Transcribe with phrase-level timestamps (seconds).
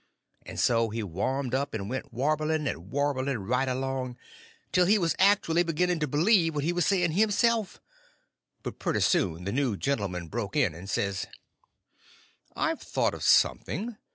[0.47, 4.17] And so he warmed up and went warbling and warbling right along
[4.71, 7.79] till he was actuly beginning to believe what he was saying himself;
[8.63, 11.27] but pretty soon the new gentleman broke in, and says:
[12.55, 13.95] "I've thought of something.